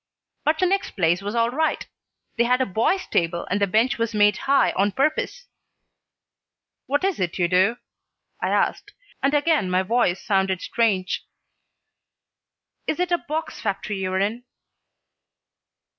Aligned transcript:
"But 0.43 0.57
the 0.57 0.65
next 0.65 0.95
place 0.97 1.21
was 1.21 1.35
all 1.35 1.51
right. 1.51 1.85
They 2.35 2.45
had 2.45 2.59
a 2.59 2.65
boys' 2.65 3.05
table 3.05 3.45
and 3.51 3.61
the 3.61 3.67
bench 3.67 3.99
was 3.99 4.15
made 4.15 4.35
high 4.49 4.71
on 4.71 4.93
purpose." 4.93 5.45
"What 6.87 7.03
is 7.03 7.19
it 7.19 7.37
you 7.37 7.47
do?" 7.47 7.77
I 8.41 8.49
asked, 8.49 8.93
and 9.21 9.35
again 9.35 9.69
my 9.69 9.83
voice 9.83 10.19
sounded 10.19 10.59
strange. 10.63 11.27
"Is 12.87 12.99
it 12.99 13.11
a 13.11 13.19
box 13.19 13.61
factory 13.61 13.99
you're 13.99 14.17
in?" 14.17 14.43